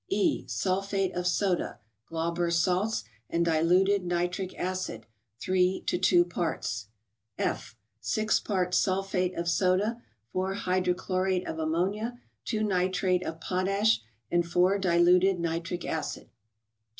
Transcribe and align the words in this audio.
E. 0.09 0.47
—Sulphate 0.47 1.13
of 1.13 1.27
soda 1.27 1.77
(Glauber's 2.07 2.57
salts) 2.57 3.03
and 3.29 3.45
diluted 3.45 4.01
ni¬ 4.03 4.31
tric 4.31 4.57
acid, 4.57 5.05
3 5.39 5.83
to 5.85 5.99
2 5.99 6.25
parts. 6.25 6.87
F. 7.37 7.77
—Six 7.99 8.39
parts 8.39 8.79
sulphate 8.79 9.35
of 9.37 9.47
soda, 9.47 10.01
4 10.33 10.55
hydrochlorate 10.55 11.45
of 11.45 11.57
am¬ 11.57 11.69
monia, 11.69 12.19
2 12.45 12.63
nitrate 12.63 13.21
of 13.23 13.39
potash, 13.39 14.01
and 14.31 14.49
4 14.49 14.79
diluted 14.79 15.39
nitric 15.39 15.85
acid. 15.85 16.29